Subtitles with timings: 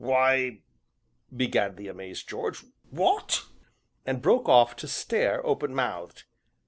[0.03, 0.63] "Why"
[1.45, 3.43] began the amazed George, "what"
[4.07, 6.23] and broke off to stare, open mouthed.